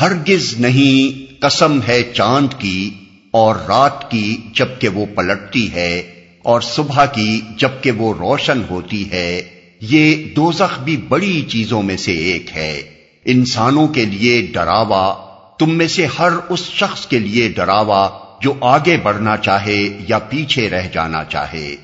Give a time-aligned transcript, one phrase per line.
[0.00, 2.90] ہرگز نہیں قسم ہے چاند کی
[3.30, 5.98] اور رات کی جبکہ وہ پلٹتی ہے
[6.42, 9.42] اور صبح کی جبکہ وہ روشن ہوتی ہے،
[9.80, 12.82] یہ دوزخ بھی بڑی چیزوں میں سے ایک ہے۔
[13.24, 15.14] انسانوں کے لیے ڈراوا،
[15.58, 18.10] تم میں سے ہر اس شخص کے لیے ڈراوا
[18.40, 21.76] جو آگے بڑھنا چاہے یا پیچھے رہ جانا چاہے۔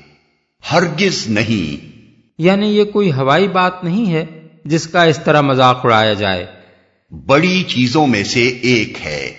[0.71, 1.85] ہرگز نہیں۔
[2.39, 4.25] یعنی یہ کوئی ہوائی بات نہیں ہے
[4.65, 6.54] جس کا اس طرح مذاق اڑایا جائے۔
[7.11, 9.31] بڑی چیزوں میں سے ایک ہے۔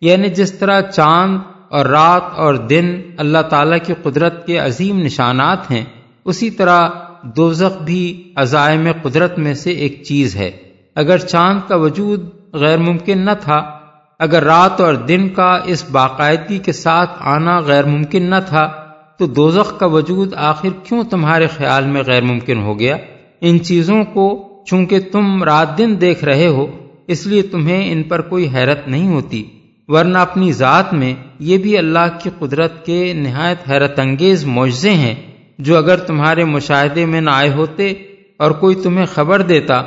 [0.00, 1.38] یعنی جس طرح چاند
[1.70, 5.84] اور رات اور دن اللہ تعالی کی قدرت کے عظیم نشانات ہیں،
[6.24, 6.88] اسی طرح
[7.22, 10.50] دوزخ بھی عزائم قدرت میں سے ایک چیز ہے۔
[10.94, 13.78] اگر چاند کا وجود غیر ممکن نہ تھا،
[14.18, 18.84] اگر رات اور دن کا اس باقاعدگی کے ساتھ آنا غیر ممکن نہ تھا،
[19.18, 22.96] تو دوزخ کا وجود آخر کیوں تمہارے خیال میں غیر ممکن ہو گیا؟
[23.40, 26.66] ان چیزوں کو چونکہ تم رات دن دیکھ رہے ہو
[27.12, 29.42] اس لیے تمہیں ان پر کوئی حیرت نہیں ہوتی،
[29.88, 35.14] ورنہ اپنی ذات میں یہ بھی اللہ کی قدرت کے نہایت حیرت انگیز معجزے ہیں،
[35.58, 37.92] جو اگر تمہارے مشاہدے میں نہ آئے ہوتے
[38.36, 39.82] اور کوئی تمہیں خبر دیتا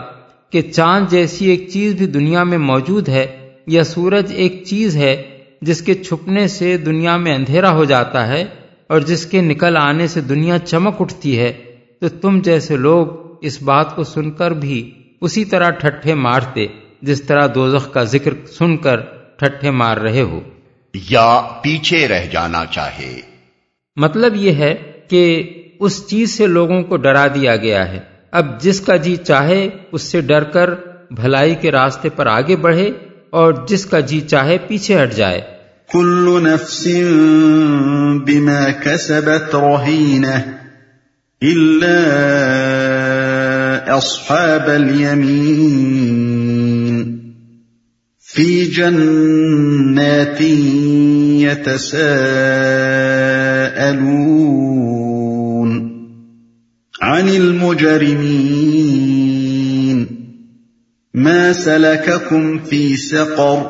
[0.54, 3.26] کہ چاند جیسی ایک چیز بھی دنیا میں موجود ہے
[3.68, 5.16] یا سورج ایک چیز ہے
[5.62, 8.44] جس کے چھپنے سے دنیا میں اندھیرا ہو جاتا ہے
[8.88, 11.52] اور جس کے نکل آنے سے دنیا چمک اٹھتی ہے،
[12.02, 13.08] تو تم جیسے لوگ
[13.42, 14.80] اس بات کو سن کر بھی
[15.22, 16.66] اسی طرح ٹھٹھے مارتے۔
[17.04, 19.00] جس طرح دوزخ کا ذکر سن کر
[19.38, 20.40] ٹھٹھے مار رہے ہو۔
[21.10, 23.22] یا پیچھے رہ جانا چاہے۔
[23.96, 24.76] مطلب یہ ہے
[25.08, 28.00] کہ اس چیز سے لوگوں کو ڈرا دیا گیا ہے۔
[28.32, 30.70] اب جس کا جی چاہے اس سے ڈر کر
[31.12, 32.92] بھلائی کے راستے پر آگے بڑھے
[33.30, 35.42] اور جس کا جی چاہے پیچھے ہٹ جائے۔
[35.94, 36.88] كل نفس
[38.26, 40.40] بما كسبت رهينة
[41.44, 41.98] إلا
[43.98, 46.63] أصحاب اليمين
[48.36, 50.42] في جنات
[51.42, 51.94] يتساءلون
[57.02, 58.24] عن المجرمين
[61.14, 63.62] ما سلككم في سقر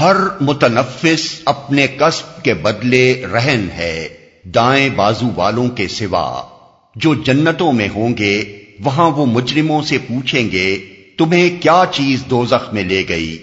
[0.00, 4.08] ہر متنفس اپنے کسب کے بدلے رہن ہے
[4.44, 6.42] دائیں بازو والوں کے سوا۔
[6.96, 8.44] جو جنتوں میں ہوں گے،
[8.80, 10.78] وہاں وہ مجرموں سے پوچھیں گے،
[11.18, 13.38] تمہیں کیا چیز دوزخ میں لے گئی؟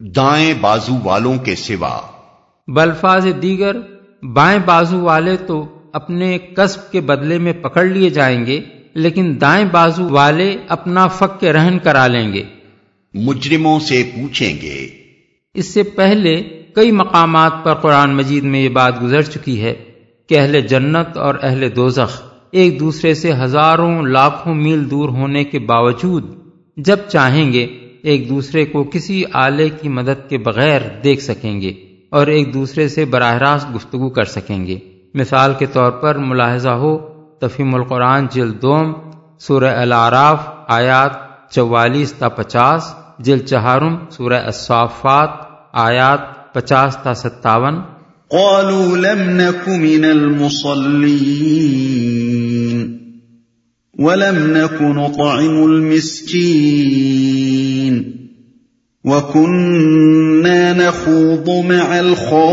[0.00, 2.00] دائیں بازو والوں کے سوا۔
[2.68, 3.76] بلفاظ دیگر
[4.22, 8.60] بائیں بازو والے تو اپنے قصب کے بدلے میں پکڑ لیے جائیں گے
[8.94, 12.42] لیکن دائیں بازو والے اپنا فق کے رہن کرا لیں گے۔
[13.14, 14.88] مجرموں سے پوچھیں گے۔
[15.54, 19.74] اس سے پہلے کئی مقامات پر قرآن مجید میں یہ بات گزر چکی ہے
[20.28, 25.58] کہ اہل جنت اور اہل دوزخ ایک دوسرے سے ہزاروں لاکھوں میل دور ہونے کے
[25.58, 26.24] باوجود
[26.76, 31.72] جب چاہیں گے ایک دوسرے کو کسی آلے کی مدد کے بغیر دیکھ سکیں گے
[32.10, 34.78] اور ایک دوسرے سے براہ راست گفتگو کر سکیں گے۔
[35.14, 36.98] مثال کے طور پر ملاحظہ ہو
[37.40, 38.92] تفیم القرآن جلدوم
[39.38, 41.10] سورہ العراف، آیات
[41.50, 45.30] چوالیس تا پچاس جل چہارم، سورہ الصافات،
[45.72, 47.74] آیات پچاس تا ستاون۔
[48.30, 52.65] قالوا لم نك من المصلين۔
[53.98, 57.36] ولم نك نطعم المسكين
[59.04, 62.46] وكنا نخوض مع الخائضين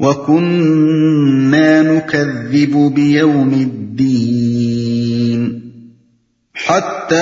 [0.00, 4.92] وكنا نكذب بيوم الدين
[6.54, 7.16] حتى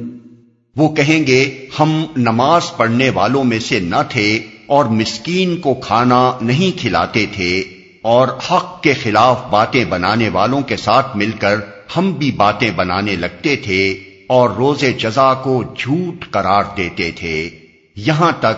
[0.77, 6.39] وہ کہیں گے، ہم نماز پڑھنے والوں میں سے نہ تھے اور مسکین کو کھانا
[6.41, 7.65] نہیں کھلاتے تھے
[8.03, 11.57] اور حق کے خلاف باتیں بنانے والوں کے ساتھ مل کر
[11.97, 13.95] ہم بھی باتیں بنانے لگتے تھے
[14.27, 17.51] اور روز جزا کو جھوٹ قرار دیتے تھے۔
[17.97, 18.55] یہاں تک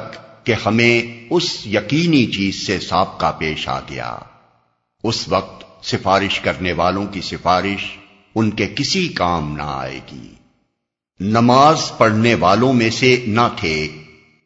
[0.47, 4.17] کہ ہمیں اس یقینی چیز سے سابقہ پیش آ گیا۔
[5.07, 7.99] اس وقت سفارش کرنے والوں کی سفارش
[8.35, 10.29] ان کے کسی کام نہ آئے گی۔
[11.21, 13.89] نماز پڑھنے والوں میں سے نہ تھے۔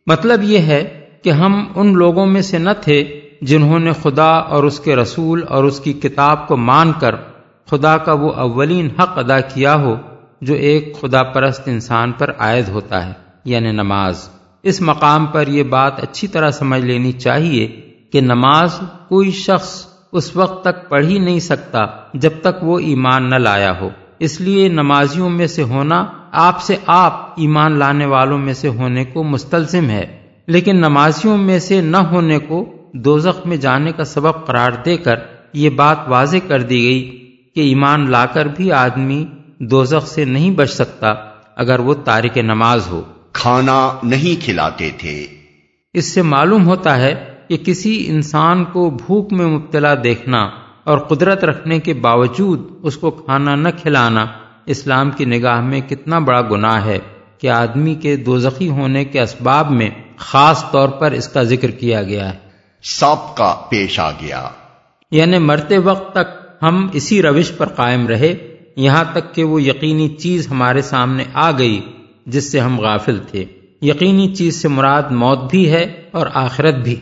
[0.06, 4.64] مطلب یہ ہے کہ ہم ان لوگوں میں سے نہ تھے جنہوں نے خدا اور
[4.64, 7.14] اس کے رسول اور اس کی کتاب کو مان کر
[7.66, 9.96] خدا کا وہ اولین حق ادا کیا ہو
[10.40, 13.12] جو ایک خدا پرست انسان پر عائد ہوتا ہے
[13.44, 14.28] یعنی نماز۔
[14.62, 17.66] اس مقام پر یہ بات اچھی طرح سمجھ لینی چاہیے
[18.12, 21.78] کہ نماز کوئی شخص اس وقت تک پڑھ ہی نہیں سکتا
[22.14, 26.76] جب تک وہ ایمان نہ لایا ہو۔ اس لیے نمازیوں میں سے ہونا آپ سے
[26.86, 31.96] آپ ایمان لانے والوں میں سے ہونے کو مستلزم ہے۔ لیکن نمازیوں میں سے نہ
[31.96, 35.14] ہونے کو دوزخ میں جانے کا سبب قرار دے کر
[35.52, 39.26] یہ بات واضح کر دی گئی کہ ایمان لا کر بھی آدمی
[39.58, 41.08] دوزخ سے نہیں بچ سکتا
[41.56, 43.02] اگر وہ تارک نماز ہو۔
[43.32, 45.26] کھانا نہیں کھلاتے تھے۔
[45.94, 50.50] اس سے معلوم ہوتا ہے کہ کسی انسان کو بھوک میں مبتلا دیکھنا
[50.84, 54.26] اور قدرت رکھنے کے باوجود اس کو کھانا نہ کھلانا
[54.66, 56.98] اسلام کی نگاہ میں کتنا بڑا گناہ ہے
[57.38, 62.02] کہ آدمی کے دوزخی ہونے کے اسباب میں خاص طور پر اس کا ذکر کیا
[62.02, 62.38] گیا ہے۔
[62.82, 64.48] سب کا پیش آ گیا۔
[65.10, 68.34] یعنی مرتے وقت تک ہم اسی روش پر قائم رہے
[68.76, 71.80] یہاں تک کہ وہ یقینی چیز ہمارے سامنے آ گئی
[72.26, 73.44] جس سے ہم غافل تھے۔
[73.82, 76.96] یقینی چیز سے مراد موت بھی ہے اور آخرت بھی۔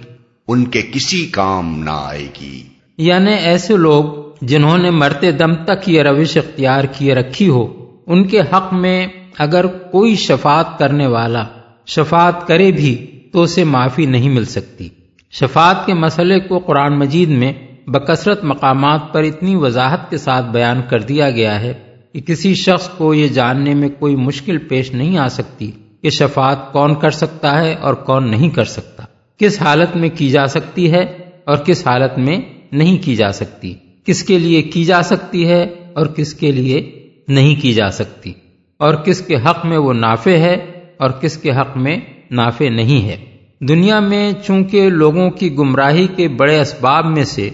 [0.48, 2.62] ان کے کسی کام نہ آئے گی۔
[2.98, 4.04] یعنی ایسے لوگ
[4.42, 9.06] جنہوں نے مرتے دم تک یہ روش اختیار کیے رکھی ہو، ان کے حق میں
[9.38, 11.44] اگر کوئی شفاعت کرنے والا
[11.86, 14.88] شفاعت کرے بھی تو اسے معافی نہیں مل سکتی۔
[15.30, 17.52] شفاعت کے مسئلے کو قرآن مجید میں
[17.86, 21.74] بکثرت مقامات پر اتنی وضاحت کے ساتھ بیان کر دیا گیا ہے
[22.12, 25.70] کہ کسی شخص کو یہ جاننے میں کوئی مشکل پیش نہیں آ سکتی
[26.02, 29.02] کہ شفاعت کون کر سکتا ہے اور کون نہیں کر سکتا۔
[29.38, 31.04] کس حالت میں کی جا سکتی ہے
[31.44, 32.38] اور کس حالت میں
[32.72, 33.74] نہیں کی جا سکتی؟
[34.04, 35.62] کس کے لیے کی جا سکتی ہے
[35.92, 38.32] اور کس کے لیے نہیں کی جا سکتی؟
[38.78, 40.54] اور کس کے حق میں وہ نافع ہے
[40.98, 41.96] اور کس کے حق میں
[42.30, 43.16] نافع نہیں ہے؟
[43.60, 47.50] دنیا میں چونکہ لوگوں کی گمراہی کے بڑے اسباب میں سے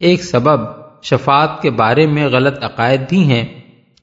[0.00, 0.60] ایک سبب
[1.02, 3.44] شفاعت کے بارے میں غلط عقائد بھی ہیں،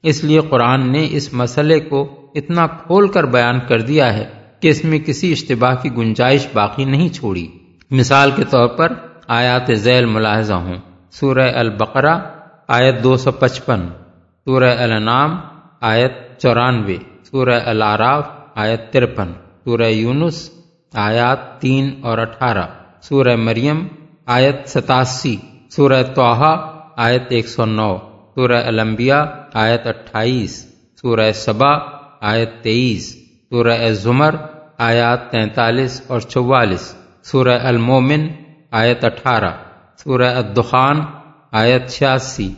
[0.02, 4.68] اس لیے قرآن نے اس مسئلے کو اتنا کھول کر بیان کر دیا ہے۔ کہ
[4.68, 7.46] اس میں کسی اشتباہ کی گنجائش باقی نہیں چھوڑی۔
[7.90, 8.92] مثال کے طور پر
[9.28, 10.76] آیات ذیل ملاحظہ ہوں۔
[11.10, 12.18] سورہ البقرہ،
[12.68, 13.80] آیت دو سو پچپن۔
[14.44, 15.36] سورہ الانام
[15.80, 16.96] آیت چورانوے۔
[17.30, 19.32] سورہ العراف آیت ترپن۔
[19.64, 20.50] سورہ یونس،
[20.94, 22.66] آیات تین اور اٹھارہ۔
[23.00, 23.86] سورہ مریم،
[24.26, 25.36] آیت ستاسی۔
[25.70, 26.54] سورہ توحا
[26.96, 27.96] آیت ایک سو نو۔
[28.34, 29.24] سورہ الانبیاء،
[29.54, 30.66] آیت اٹھائیس۔
[31.00, 31.72] سورہ صبا،
[32.20, 34.34] آیت تیئیس۔ سورہ زمر
[34.78, 38.28] آیات تینتالیس اور چوالیس، سورہ المومن،
[38.70, 39.50] آیت اٹھارہ،
[40.04, 40.96] سورہ الدخان،
[41.52, 42.48] آیت چھیاسی،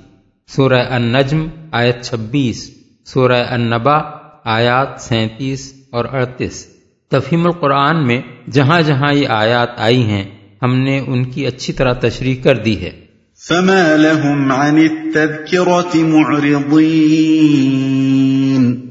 [0.48, 2.70] سورہ النجم، آیت چھبیس،
[3.04, 3.98] سورہ النبا،
[4.44, 6.66] آیات سینتیس اور اڑتیس۔
[7.08, 10.24] تفہیم القرآن میں جہاں جہاں یہ آیات آئی ہیں،
[10.62, 13.00] ہم نے ان کی اچھی طرح تشریح کر دی ہے۔
[13.48, 18.85] فما لهم عن التذكرة معرضين۔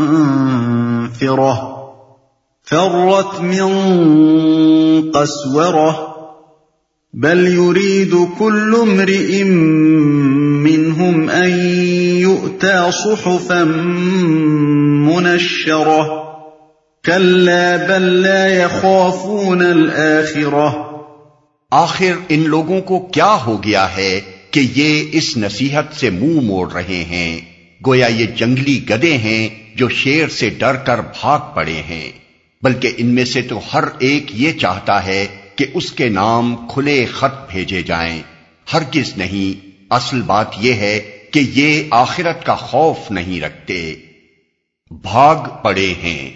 [2.64, 3.72] فرت من
[5.12, 6.08] قسورة،
[7.14, 9.44] بل يريد كل امرئ
[10.64, 11.50] منهم أن
[12.18, 13.64] يؤتى صحفا
[15.14, 16.28] منشرة.
[17.06, 20.84] كلا بل لا يخافون الآخرة.
[21.72, 26.72] آخر ان لوگوں کو کیا ہو گیا ہے؟ کہ یہ اس نصیحت سے منہ موڑ
[26.72, 27.40] رہے ہیں۔
[27.88, 32.12] گویا یہ جنگلی گدے ہیں جو شیر سے ڈر کر بھاگ پڑے ہیں۔
[32.64, 37.06] بلکہ ان میں سے تو ہر ایک یہ چاہتا ہے کہ اس کے نام کھلے
[37.06, 38.22] خط بھیجے جائیں۔
[38.74, 41.00] ہرگز نہیں۔ اصل بات یہ ہے
[41.32, 43.96] کہ یہ آخرت کا خوف نہیں رکھتے۔
[44.92, 46.30] بھاگ پڑے ہیں۔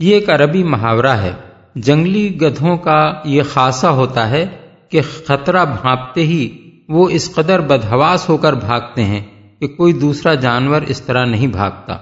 [0.00, 1.32] یہ ایک عربی محاورہ ہے۔
[1.74, 4.46] جنگلی گدھوں کا یہ خاصہ ہوتا ہے
[4.90, 9.22] کہ خطرہ بھانپتے ہی وہ اس قدر بدہواس ہو کر بھاگتے ہیں
[9.60, 11.96] کہ کوئی دوسرا جانور اس طرح نہیں بھاگتا۔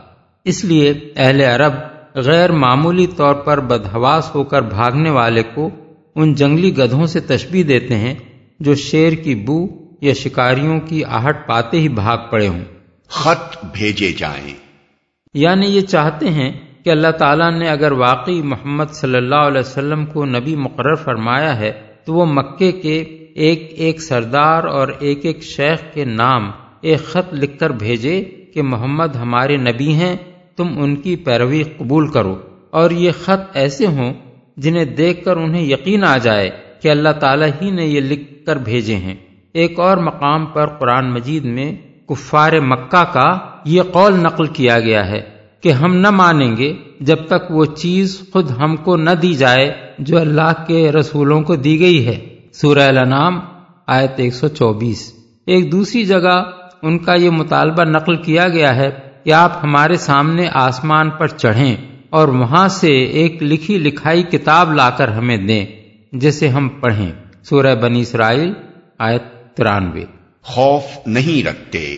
[0.44, 1.72] اس لیے اہل عرب
[2.14, 5.70] غیر معمولی طور پر بدہواس ہو کر بھاگنے والے کو
[6.14, 8.14] ان جنگلی گدھوں سے تشبیح دیتے ہیں
[8.60, 9.66] جو شیر کی بو
[10.00, 12.64] یا شکاریوں کی آہٹ پاتے ہی بھاگ پڑے ہوں۔
[13.08, 14.54] خط بھیجے جائیں۔
[15.34, 16.52] یعنی یہ چاہتے ہیں
[16.84, 21.56] کہ اللہ تعالیٰ نے اگر واقعی محمد صلی اللہ علیہ وسلم کو نبی مقرر فرمایا
[21.56, 21.72] ہے
[22.04, 26.50] تو وہ مکے کے ایک ایک سردار اور ایک ایک شیخ کے نام
[26.80, 28.24] ایک خط لکھ کر بھیجے
[28.54, 30.16] کہ محمد ہمارے نبی ہیں،
[30.56, 32.36] تم ان کی پیروی قبول کرو۔
[32.70, 34.14] اور یہ خط ایسے ہوں
[34.56, 36.50] جنہیں دیکھ کر انہیں یقین آ جائے
[36.82, 39.14] کہ اللہ تعالیٰ ہی نے یہ لکھ کر بھیجے ہیں۔
[39.52, 41.76] ایک اور مقام پر قرآن مجید میں
[42.08, 45.20] کفار مکہ کا یہ قول نقل کیا گیا ہے
[45.60, 49.72] کہ ہم نہ مانیں گے جب تک وہ چیز خود ہم کو نہ دی جائے
[49.98, 53.40] جو اللہ کے رسولوں کو دی گئی ہے۔ سورہ الانام
[53.86, 54.92] آیت 124
[55.46, 56.44] ایک دوسری جگہ
[56.82, 58.90] ان کا یہ مطالبہ نقل کیا گیا ہے
[59.24, 61.76] کہ آپ ہمارے سامنے آسمان پر چڑھیں
[62.10, 65.66] اور وہاں سے ایک لکھی لکھائی کتاب لا کر ہمیں دیں
[66.12, 68.52] جسے ہم پڑھیں۔ سورہ بنی اسرائیل
[68.98, 70.04] آیت ترانوے۔
[70.42, 71.96] خوف نہیں رکھتے۔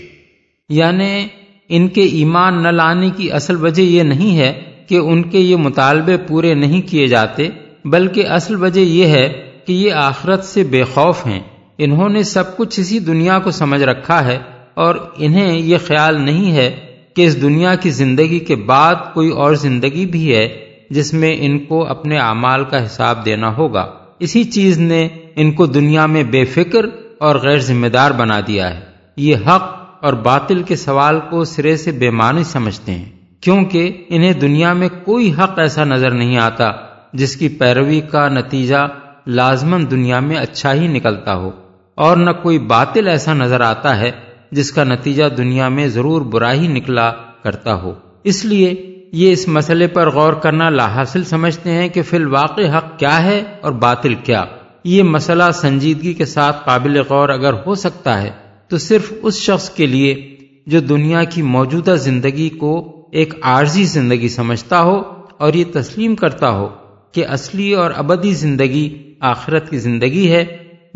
[0.68, 1.26] یعنی
[1.68, 5.56] ان کے ایمان نہ لانے کی اصل وجہ یہ نہیں ہے کہ ان کے یہ
[5.56, 7.48] مطالبے پورے نہیں کیے جاتے
[7.84, 11.40] بلکہ اصل وجہ یہ ہے کہ یہ آخرت سے بے خوف ہیں۔
[11.78, 14.38] انہوں نے سب کچھ اسی دنیا کو سمجھ رکھا ہے
[14.74, 16.76] اور انہیں یہ خیال نہیں ہے
[17.16, 20.48] کہ اس دنیا کی زندگی کے بعد کوئی اور زندگی بھی ہے
[20.90, 25.66] جس میں ان کو اپنے اعمال کا حساب دینا ہوگا۔ اسی چیز نے ان کو
[25.66, 26.86] دنیا میں بے فکر
[27.18, 28.80] اور غیر ذمہ دار بنا دیا ہے۔
[29.16, 29.62] یہ حق
[30.04, 33.04] اور باطل کے سوال کو سرے سے بے معنی سمجھتے ہیں۔
[33.40, 36.68] کیونکہ انہیں دنیا میں کوئی حق ایسا نظر نہیں آتا
[37.12, 38.88] جس کی پیروی کا نتیجہ
[39.26, 41.50] لازمن دنیا میں اچھا ہی نکلتا ہو
[41.94, 44.10] اور نہ کوئی باطل ایسا نظر آتا ہے
[44.50, 47.10] جس کا نتیجہ دنیا میں ضرور برا ہی نکلا
[47.42, 52.02] کرتا ہو۔ اس لیے یہ اس مسئلے پر غور کرنا لا حاصل سمجھتے ہیں کہ
[52.02, 54.44] فی الواقع حق کیا ہے اور باطل کیا۔
[54.84, 58.30] یہ مسئلہ سنجیدگی کے ساتھ قابل غور اگر ہو سکتا ہے
[58.68, 64.28] تو صرف اس شخص کے لیے جو دنیا کی موجودہ زندگی کو ایک عارضی زندگی
[64.28, 65.02] سمجھتا ہو
[65.38, 66.68] اور یہ تسلیم کرتا ہو
[67.12, 70.44] کہ اصلی اور ابدی زندگی آخرت کی زندگی ہے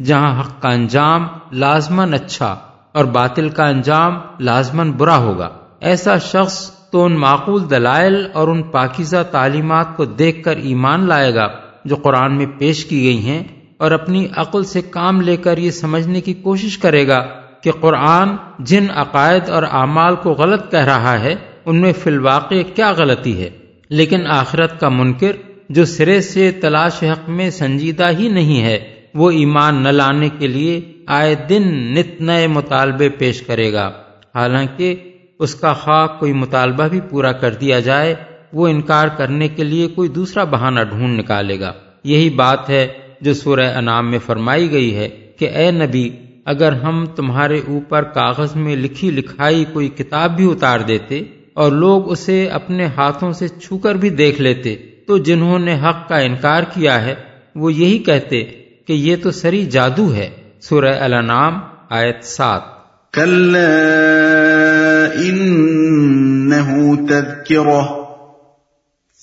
[0.04, 2.56] جہاں حق کا انجام لازمن اچھا
[2.92, 5.48] اور باطل کا انجام لازمن برا ہوگا۔
[5.80, 11.34] ایسا شخص تو ان معقول دلائل اور ان پاکیزہ تعلیمات کو دیکھ کر ایمان لائے
[11.34, 11.48] گا
[11.84, 13.44] جو قرآن میں پیش کی گئی ہیں
[13.78, 17.26] اور اپنی عقل سے کام لے کر یہ سمجھنے کی کوشش کرے گا
[17.62, 21.34] کہ قرآن جن عقائد اور اعمال کو غلط کہہ رہا ہے،
[21.64, 23.50] ان میں فی الواقع کیا غلطی ہے؟
[23.88, 25.32] لیکن آخرت کا منکر
[25.70, 28.78] جو سرے سے تلاش حق میں سنجیدہ ہی نہیں ہے،
[29.14, 31.62] وہ ایمان نہ لانے کے لیے آئے دن
[31.94, 33.92] نت نئے مطالبے پیش کرے گا۔
[34.34, 34.94] حالانکہ
[35.38, 38.14] اس کا خواہ کوئی مطالبہ بھی پورا کر دیا جائے،
[38.52, 41.72] وہ انکار کرنے کے لیے کوئی دوسرا بہانہ ڈھونڈ نکالے گا۔
[42.04, 42.88] یہی بات ہے
[43.20, 45.08] جو سورہ انعام میں فرمائی گئی ہے
[45.38, 46.10] کہ اے نبی،
[46.44, 51.22] اگر ہم تمہارے اوپر کاغذ میں لکھی لکھائی کوئی کتاب بھی اتار دیتے
[51.54, 54.76] اور لوگ اسے اپنے ہاتھوں سے چھو کر بھی دیکھ لیتے
[55.10, 57.14] تو جنہوں نے حق کا انکار کیا ہے
[57.54, 58.44] وہ یہی کہتے
[58.86, 61.58] کہ یہ تو سری جادو ہے۔ سورہ الانام
[61.90, 62.62] آیت سات۔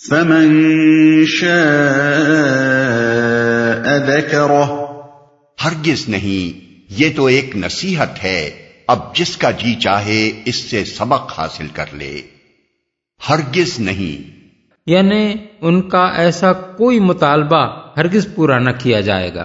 [0.10, 0.65] فمن
[1.25, 1.56] شاء
[4.06, 4.65] ذكره
[5.65, 8.50] ہرگز نہیں یہ تو ایک نصیحت ہے۔
[8.88, 12.22] اب جس کا جی چاہے اس سے سبق حاصل کر لے۔
[13.29, 14.37] ہرگز نہیں
[14.88, 17.67] یعنی ان کا ایسا کوئی مطالبہ
[17.98, 19.44] ہرگز پورا نہ کیا جائے گا۔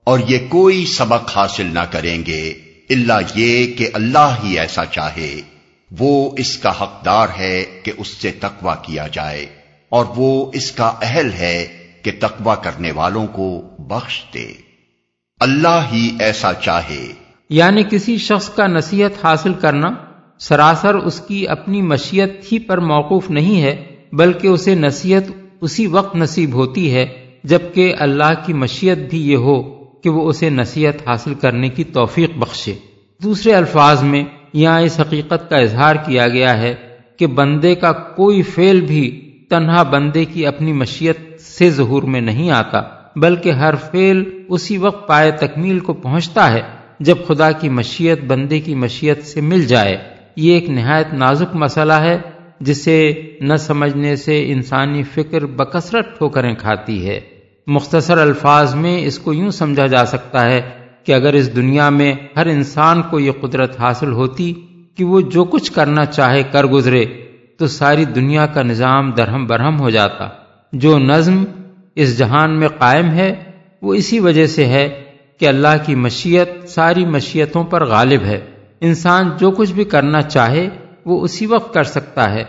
[0.05, 2.55] اور یہ کوئی سبق حاصل نہ کریں گے
[2.91, 5.58] اللہ یہ کہ اللہ ہی ایسا چاہے۔
[5.99, 9.47] وہ اس کا حقدار ہے کہ اس سے تقوی کیا جائے،
[9.89, 11.67] اور وہ اس کا اہل ہے
[12.03, 14.47] کہ تقوی کرنے والوں کو بخش دے۔
[15.41, 17.13] اللہ ہی ایسا چاہے۔
[17.51, 19.89] یعنی کسی شخص کا نصیحت حاصل کرنا
[20.39, 25.23] سراسر اس کی اپنی مشیت ہی پر موقف نہیں ہے، بلکہ اسے نصیحت
[25.61, 27.07] اسی وقت نصیب ہوتی ہے
[27.45, 29.63] جبکہ اللہ کی مشیت بھی یہ ہو
[30.03, 32.75] کہ وہ اسے نصیحت حاصل کرنے کی توفیق بخشے۔
[33.23, 36.75] دوسرے الفاظ میں یہاں اس حقیقت کا اظہار کیا گیا ہے
[37.17, 42.51] کہ بندے کا کوئی فعل بھی تنہا بندے کی اپنی مشیت سے ظہور میں نہیں
[42.51, 42.83] آتا،
[43.17, 46.61] بلکہ ہر فعل اسی وقت پائے تکمیل کو پہنچتا ہے
[47.01, 49.97] جب خدا کی مشیت بندے کی مشیت سے مل جائے۔
[50.37, 52.19] یہ ایک نہایت نازک مسئلہ ہے،
[52.61, 57.21] جسے نہ سمجھنے سے انسانی فکر بکثرت ٹھوکریں کھاتی ہے۔
[57.67, 60.78] مختصر الفاظ میں اس کو یوں سمجھا جا سکتا ہے
[61.09, 64.55] کہ اگر اس دنیا میں ہر انسان کو یہ قدرت حاصل ہوتی
[64.97, 67.05] کہ وہ جو کچھ کرنا چاہے کر گزرے،
[67.59, 70.29] تو ساری دنیا کا نظام درہم برہم ہو جاتا۔
[70.73, 71.45] جو نظم
[71.95, 73.35] اس جہان میں قائم ہے،
[73.83, 75.03] وہ اسی وجہ سے ہے
[75.41, 78.41] کہ اللہ کی مشیت ساری مشیتوں پر غالب ہے۔
[78.81, 80.69] انسان جو کچھ بھی کرنا چاہے،
[81.07, 82.45] وہ اسی وقت کر سکتا ہے،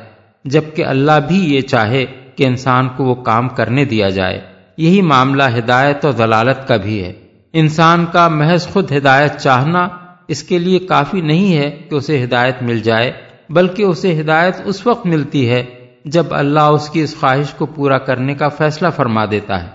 [0.45, 4.41] جبکہ اللہ بھی یہ چاہے کہ انسان کو وہ کام کرنے دیا جائے۔
[4.77, 9.88] یہی معاملہ ہدایت اور ضلالت کا بھی ہے۔ انسان کا محض خود ہدایت چاہنا
[10.27, 13.12] اس کے لیے کافی نہیں ہے کہ اسے ہدایت مل جائے،
[13.50, 15.65] بلکہ اسے ہدایت اس وقت ملتی ہے
[16.06, 19.68] جب اللہ اس کی اس خواہش کو پورا کرنے کا فیصلہ فرما دیتا ہے۔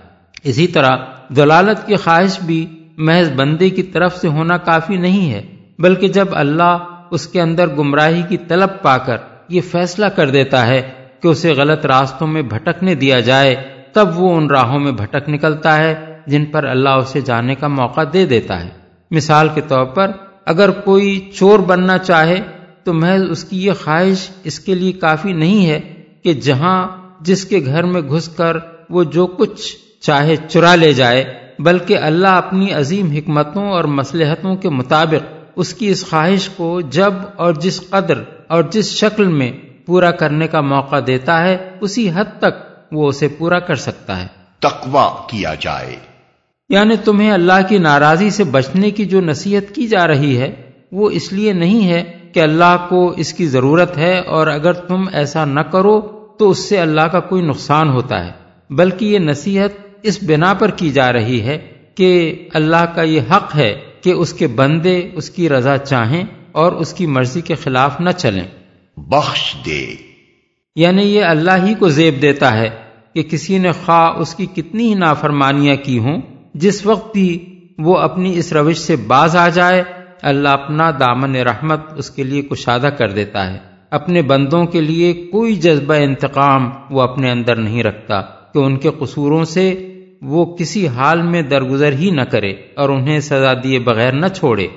[0.43, 0.97] اسی طرح
[1.29, 2.65] دلالت کی خواہش بھی
[2.97, 5.41] محض بندے کی طرف سے ہونا کافی نہیں ہے،
[5.79, 6.77] بلکہ جب اللہ
[7.11, 9.17] اس کے اندر گمراہی کی طلب پا کر
[9.49, 10.81] یہ فیصلہ کر دیتا ہے
[11.21, 13.55] کہ اسے غلط راستوں میں بھٹکنے دیا جائے،
[13.93, 18.01] تب وہ ان راہوں میں بھٹک نکلتا ہے۔ جن پر اللہ اسے جانے کا موقع
[18.13, 18.69] دے دیتا ہے۔
[19.11, 20.11] مثال کے طور پر،
[20.45, 22.41] اگر کوئی چور بننا چاہے،
[22.83, 26.87] تو محض اس کی یہ خواہش اس کے لیے کافی نہیں ہے کہ جہاں
[27.21, 28.57] جس کے گھر میں گھس کر
[28.89, 34.69] وہ جو کچھ چاہے چرا لے جائے، بلکہ اللہ اپنی عظیم حکمتوں اور مسلحتوں کے
[34.69, 39.51] مطابق اس کی اس خواہش کو جب اور جس قدر اور جس شکل میں
[39.85, 44.27] پورا کرنے کا موقع دیتا ہے، اسی حد تک وہ اسے پورا کر سکتا ہے۔
[44.59, 46.14] تقوا کیا جائے۔
[46.69, 50.55] یعنی تمہیں اللہ کی ناراضی سے بچنے کی جو نصیحت کی جا رہی ہے
[50.91, 52.03] وہ اس لیے نہیں ہے
[52.33, 56.01] کہ اللہ کو اس کی ضرورت ہے اور اگر تم ایسا نہ کرو
[56.39, 58.31] تو اس سے اللہ کا کوئی نقصان ہوتا ہے۔
[58.69, 59.69] بلکہ یہ نصیحت
[60.03, 61.57] اس بنا پر کی جا رہی ہے
[61.95, 66.71] کہ اللہ کا یہ حق ہے کہ اس کے بندے اس کی رضا چاہیں اور
[66.71, 68.47] اس کی مرضی کے خلاف نہ چلیں۔
[68.97, 69.95] بخش دے۔
[70.75, 72.69] یعنی یہ اللہ ہی کو زیب دیتا ہے
[73.13, 76.21] کہ کسی نے خواہ اس کی کتنی ہی نافرمانیاں کی ہوں
[76.55, 79.83] جس وقت بھی وہ اپنی اس روش سے باز آ جائے،
[80.21, 83.57] اللہ اپنا دامن رحمت اس کے لیے کشادہ کر دیتا ہے۔
[83.91, 88.89] اپنے بندوں کے لیے کوئی جذبہ انتقام وہ اپنے اندر نہیں رکھتا کہ ان کے
[88.99, 94.11] قصوروں سے وہ کسی حال میں درگزر ہی نہ کرے اور انہیں سزا دیے بغیر
[94.11, 94.67] نہ چھوڑے۔